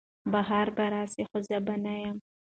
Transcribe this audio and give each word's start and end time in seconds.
بهار 0.33 0.67
به 0.77 0.85
راسي 0.93 1.23
خو 1.29 1.37
زه 1.47 1.57
به 1.65 1.75
نه 1.85 1.95
یم 2.03 2.17